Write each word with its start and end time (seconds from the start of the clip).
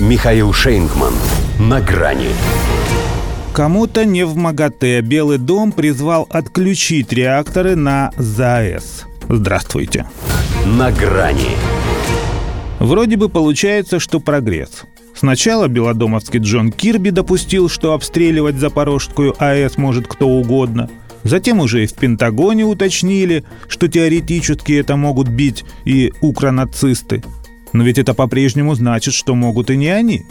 Михаил 0.00 0.52
Шейнгман. 0.52 1.14
На 1.60 1.80
грани. 1.80 2.30
Кому-то 3.52 4.04
не 4.04 4.26
в 4.26 4.34
МАГАТЭ 4.34 5.02
Белый 5.02 5.38
дом 5.38 5.70
призвал 5.70 6.26
отключить 6.30 7.12
реакторы 7.12 7.76
на 7.76 8.10
ЗАЭС. 8.16 9.04
Здравствуйте. 9.28 10.06
На 10.66 10.90
грани. 10.90 11.52
Вроде 12.80 13.16
бы 13.16 13.28
получается, 13.28 14.00
что 14.00 14.18
прогресс. 14.18 14.82
Сначала 15.14 15.68
белодомовский 15.68 16.40
Джон 16.40 16.72
Кирби 16.72 17.10
допустил, 17.10 17.68
что 17.68 17.92
обстреливать 17.92 18.56
Запорожскую 18.56 19.36
АЭС 19.38 19.78
может 19.78 20.08
кто 20.08 20.26
угодно. 20.26 20.90
Затем 21.22 21.60
уже 21.60 21.84
и 21.84 21.86
в 21.86 21.94
Пентагоне 21.94 22.64
уточнили, 22.64 23.44
что 23.68 23.86
теоретически 23.86 24.72
это 24.72 24.96
могут 24.96 25.28
бить 25.28 25.64
и 25.84 26.12
укронацисты. 26.20 27.22
Но 27.74 27.82
ведь 27.82 27.98
это 27.98 28.14
по-прежнему 28.14 28.74
значит, 28.74 29.12
что 29.12 29.34
могут 29.34 29.68
и 29.68 29.76
не 29.76 29.88
они. 29.88 30.24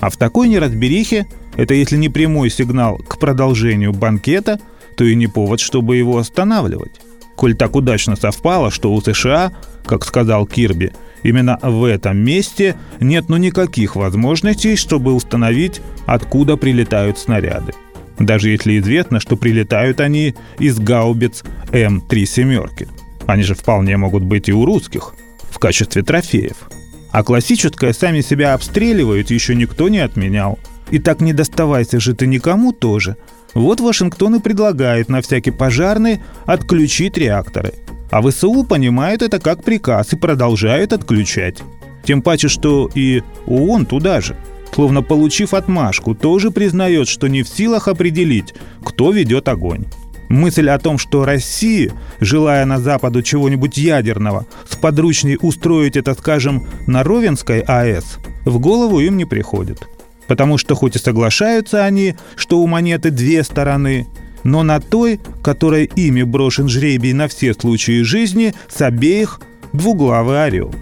А 0.00 0.10
в 0.10 0.16
такой 0.18 0.48
неразберихе 0.48 1.26
это 1.56 1.74
если 1.74 1.96
не 1.96 2.10
прямой 2.10 2.50
сигнал 2.50 2.98
к 2.98 3.18
продолжению 3.18 3.92
банкета, 3.92 4.60
то 4.96 5.04
и 5.04 5.16
не 5.16 5.26
повод, 5.26 5.60
чтобы 5.60 5.96
его 5.96 6.18
останавливать. 6.18 7.00
Коль 7.36 7.56
так 7.56 7.74
удачно 7.74 8.16
совпало, 8.16 8.70
что 8.70 8.92
у 8.92 9.00
США, 9.00 9.52
как 9.86 10.04
сказал 10.04 10.46
Кирби, 10.46 10.92
именно 11.22 11.58
в 11.62 11.84
этом 11.84 12.18
месте 12.18 12.76
нет 13.00 13.30
ну 13.30 13.38
никаких 13.38 13.96
возможностей, 13.96 14.76
чтобы 14.76 15.14
установить, 15.14 15.80
откуда 16.04 16.58
прилетают 16.58 17.18
снаряды. 17.18 17.72
Даже 18.18 18.50
если 18.50 18.78
известно, 18.78 19.20
что 19.20 19.38
прилетают 19.38 20.00
они 20.00 20.34
из 20.58 20.78
гаубиц 20.78 21.44
М3 21.72 22.26
семерки. 22.26 22.88
Они 23.26 23.42
же 23.42 23.54
вполне 23.54 23.96
могут 23.96 24.22
быть 24.22 24.50
и 24.50 24.52
у 24.52 24.66
русских 24.66 25.14
в 25.50 25.58
качестве 25.58 26.02
трофеев. 26.02 26.68
А 27.12 27.22
классическое 27.22 27.92
«сами 27.92 28.20
себя 28.20 28.54
обстреливают» 28.54 29.30
еще 29.30 29.54
никто 29.54 29.88
не 29.88 29.98
отменял– 29.98 30.58
и 30.90 30.98
так 30.98 31.20
не 31.20 31.32
доставайся 31.32 32.00
же 32.00 32.14
ты 32.14 32.26
никому 32.26 32.72
тоже. 32.72 33.16
Вот 33.54 33.80
Вашингтон 33.80 34.36
и 34.36 34.40
предлагает 34.40 35.08
на 35.08 35.22
всякий 35.22 35.50
пожарный 35.50 36.20
отключить 36.46 37.16
реакторы. 37.16 37.74
А 38.10 38.22
ВСУ 38.22 38.64
понимают 38.64 39.22
это 39.22 39.38
как 39.38 39.62
приказ 39.62 40.12
и 40.12 40.16
продолжают 40.16 40.92
отключать. 40.92 41.62
Тем 42.04 42.22
паче, 42.22 42.48
что 42.48 42.90
и 42.94 43.22
ООН 43.46 43.86
туда 43.86 44.20
же. 44.20 44.36
Словно 44.72 45.02
получив 45.02 45.54
отмашку, 45.54 46.14
тоже 46.14 46.50
признает, 46.50 47.08
что 47.08 47.28
не 47.28 47.42
в 47.42 47.48
силах 47.48 47.88
определить, 47.88 48.54
кто 48.84 49.10
ведет 49.10 49.48
огонь. 49.48 49.84
Мысль 50.30 50.70
о 50.70 50.78
том, 50.78 50.96
что 50.96 51.26
Россия, 51.26 51.92
желая 52.20 52.64
на 52.64 52.80
Западу 52.80 53.20
чего-нибудь 53.22 53.76
ядерного, 53.76 54.46
сподручней 54.66 55.36
устроить 55.38 55.96
это, 55.96 56.14
скажем, 56.14 56.66
на 56.86 57.02
Ровенской 57.02 57.60
АЭС, 57.60 58.16
в 58.46 58.58
голову 58.58 59.00
им 59.00 59.18
не 59.18 59.26
приходит 59.26 59.86
потому 60.30 60.58
что 60.58 60.76
хоть 60.76 60.94
и 60.94 61.00
соглашаются 61.00 61.84
они, 61.84 62.14
что 62.36 62.60
у 62.60 62.68
монеты 62.68 63.10
две 63.10 63.42
стороны, 63.42 64.06
но 64.44 64.62
на 64.62 64.78
той, 64.78 65.18
которой 65.42 65.86
ими 65.96 66.22
брошен 66.22 66.68
жребий 66.68 67.12
на 67.12 67.26
все 67.26 67.52
случаи 67.52 68.02
жизни, 68.02 68.54
с 68.68 68.80
обеих 68.80 69.40
двуглавый 69.72 70.44
орел. 70.44 70.72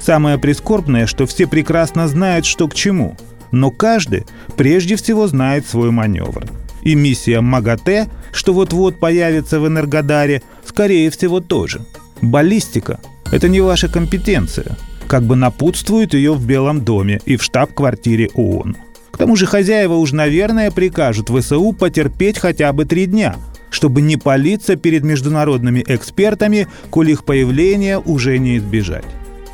Самое 0.00 0.38
прискорбное, 0.38 1.06
что 1.06 1.26
все 1.26 1.46
прекрасно 1.46 2.08
знают, 2.08 2.46
что 2.46 2.66
к 2.66 2.72
чему, 2.72 3.14
но 3.50 3.70
каждый 3.70 4.24
прежде 4.56 4.96
всего 4.96 5.26
знает 5.26 5.66
свой 5.66 5.90
маневр. 5.90 6.46
И 6.84 6.94
миссия 6.94 7.40
МАГАТЭ, 7.40 8.08
что 8.32 8.52
вот-вот 8.52 9.00
появится 9.00 9.58
в 9.58 9.66
Энергодаре, 9.66 10.42
скорее 10.64 11.10
всего 11.10 11.40
тоже. 11.40 11.80
Баллистика– 12.20 13.00
это 13.32 13.48
не 13.48 13.60
ваша 13.60 13.88
компетенция, 13.88 14.76
как 15.08 15.24
бы 15.24 15.34
напутствует 15.34 16.14
ее 16.14 16.34
в 16.34 16.46
Белом 16.46 16.84
доме 16.84 17.20
и 17.24 17.36
в 17.36 17.42
штаб-квартире 17.42 18.30
ООН. 18.34 18.76
К 19.10 19.16
тому 19.16 19.36
же 19.36 19.46
хозяева 19.46 19.94
уж, 19.94 20.12
наверное, 20.12 20.70
прикажут 20.70 21.30
ВСУ 21.30 21.72
потерпеть 21.72 22.38
хотя 22.38 22.72
бы 22.72 22.84
три 22.84 23.06
дня, 23.06 23.36
чтобы 23.70 24.02
не 24.02 24.16
палиться 24.16 24.76
перед 24.76 25.04
международными 25.04 25.84
экспертами, 25.86 26.68
коль 26.90 27.10
их 27.10 27.24
появления 27.24 27.98
уже 27.98 28.38
не 28.38 28.58
избежать. 28.58 29.04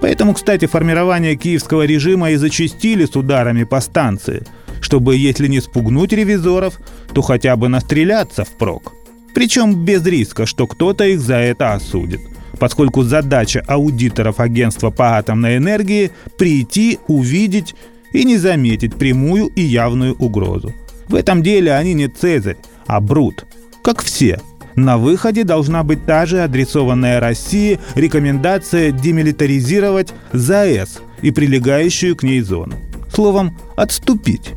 Поэтому, 0.00 0.34
кстати, 0.34 0.66
формирование 0.66 1.36
киевского 1.36 1.86
режима 1.86 2.30
и 2.30 2.36
зачистили 2.36 3.06
с 3.06 3.16
ударами 3.16 3.64
по 3.64 3.80
станции, 3.80 4.44
чтобы, 4.94 5.16
если 5.16 5.48
не 5.48 5.60
спугнуть 5.60 6.12
ревизоров, 6.12 6.78
то 7.12 7.20
хотя 7.20 7.56
бы 7.56 7.68
настреляться 7.68 8.44
впрок. 8.44 8.92
Причем 9.34 9.84
без 9.84 10.06
риска, 10.06 10.46
что 10.46 10.68
кто-то 10.68 11.04
их 11.04 11.20
за 11.20 11.34
это 11.34 11.74
осудит 11.74 12.20
поскольку 12.60 13.02
задача 13.02 13.64
аудиторов 13.66 14.38
агентства 14.38 14.90
по 14.90 15.18
атомной 15.18 15.56
энергии– 15.56 16.12
прийти, 16.38 17.00
увидеть 17.08 17.74
и 18.12 18.24
не 18.24 18.36
заметить 18.36 18.94
прямую 18.94 19.48
и 19.48 19.60
явную 19.60 20.14
угрозу. 20.14 20.72
В 21.08 21.16
этом 21.16 21.42
деле 21.42 21.74
они 21.74 21.94
не 21.94 22.06
Цезарь, 22.06 22.56
а 22.86 23.00
Брут. 23.00 23.44
Как 23.82 24.00
все. 24.02 24.40
На 24.76 24.98
выходе 24.98 25.42
должна 25.42 25.82
быть 25.82 26.06
та 26.06 26.26
же 26.26 26.44
адресованная 26.44 27.18
России 27.18 27.80
рекомендация 27.96 28.92
демилитаризировать 28.92 30.14
ЗАЭС 30.32 31.00
и 31.22 31.32
прилегающую 31.32 32.14
к 32.14 32.22
ней 32.22 32.40
зону. 32.40 32.76
Словом, 33.12 33.58
отступить. 33.76 34.52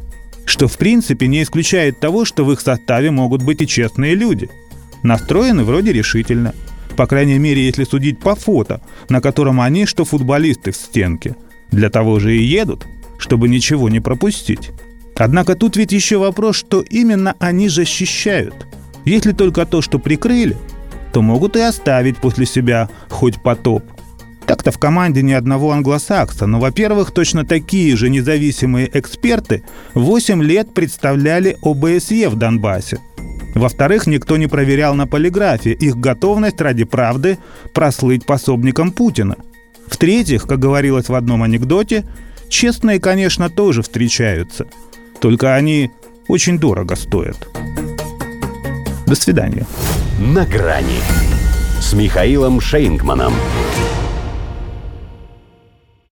Что 0.47 0.67
в 0.67 0.75
принципе 0.79 1.27
не 1.27 1.43
исключает 1.43 1.99
того, 1.99 2.25
что 2.25 2.43
в 2.43 2.51
их 2.51 2.61
составе 2.61 3.11
могут 3.11 3.43
быть 3.43 3.61
и 3.61 3.67
честные 3.67 4.15
люди. 4.15 4.49
Настроены 5.03 5.63
вроде 5.63 5.93
решительно. 5.93 6.55
По 6.95 7.05
крайней 7.05 7.37
мере, 7.37 7.63
если 7.63 7.83
судить 7.83 8.19
по 8.19 8.33
фото, 8.33 8.81
на 9.09 9.21
котором 9.21 9.61
они, 9.61 9.85
что 9.85 10.05
футболисты 10.05 10.71
в 10.71 10.75
стенке. 10.75 11.35
Для 11.69 11.91
того 11.91 12.19
же 12.19 12.35
и 12.35 12.43
едут– 12.43 12.87
чтобы 13.17 13.49
ничего 13.49 13.89
не 13.89 13.99
пропустить. 13.99 14.71
Однако 15.15 15.55
тут 15.55 15.75
ведь 15.77 15.91
еще 15.91 16.17
вопрос, 16.17 16.55
что 16.55 16.81
именно 16.81 17.35
они 17.39 17.69
защищают. 17.69 18.53
Если 19.05 19.31
только 19.31 19.65
то, 19.65 19.81
что 19.81 19.99
прикрыли, 19.99 20.57
то 21.13 21.21
могут 21.21 21.55
и 21.55 21.61
оставить 21.61 22.17
после 22.17 22.45
себя 22.45 22.89
хоть 23.09 23.41
потоп. 23.41 23.83
Так-то 24.47 24.71
в 24.71 24.79
команде 24.79 25.21
ни 25.21 25.33
одного 25.33 25.71
англосакса, 25.71 26.47
но, 26.47 26.59
во-первых, 26.59 27.11
точно 27.11 27.45
такие 27.45 27.95
же 27.95 28.09
независимые 28.09 28.89
эксперты 28.93 29.63
8 29.93 30.41
лет 30.41 30.73
представляли 30.73 31.57
ОБСЕ 31.61 32.29
в 32.29 32.35
Донбассе. 32.35 32.99
Во-вторых, 33.53 34.07
никто 34.07 34.37
не 34.37 34.47
проверял 34.47 34.95
на 34.95 35.05
полиграфе 35.05 35.73
их 35.73 35.97
готовность 35.97 36.61
ради 36.61 36.85
правды 36.85 37.37
прослыть 37.73 38.25
пособником 38.25 38.91
Путина. 38.91 39.35
В-третьих, 39.87 40.43
как 40.43 40.59
говорилось 40.59 41.09
в 41.09 41.13
одном 41.13 41.43
анекдоте, 41.43 42.03
Честные, 42.49 42.99
конечно, 42.99 43.49
тоже 43.49 43.81
встречаются. 43.81 44.67
Только 45.19 45.55
они 45.55 45.91
очень 46.27 46.59
дорого 46.59 46.95
стоят. 46.95 47.47
До 49.05 49.15
свидания. 49.15 49.65
На 50.19 50.45
грани 50.45 50.99
с 51.79 51.93
Михаилом 51.93 52.59
Шейнгманом. 52.61 53.33